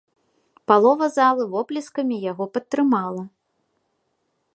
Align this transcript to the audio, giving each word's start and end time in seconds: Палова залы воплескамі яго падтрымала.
Палова 0.69 1.09
залы 1.17 1.43
воплескамі 1.53 2.17
яго 2.31 2.45
падтрымала. 2.57 3.23